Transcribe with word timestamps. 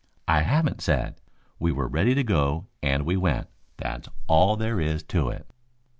"I 0.27 0.41
haven't 0.41 0.81
said. 0.81 1.21
We 1.59 1.71
were 1.71 1.87
ready 1.87 2.15
to 2.15 2.23
go 2.23 2.65
and 2.81 3.05
we 3.05 3.15
went, 3.17 3.49
that's 3.77 4.09
all 4.25 4.55
there 4.55 4.79
is 4.81 5.03
to 5.03 5.29
it." 5.29 5.45